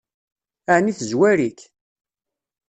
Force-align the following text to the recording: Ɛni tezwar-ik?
Ɛni 0.75 0.91
tezwar-ik? 0.99 1.59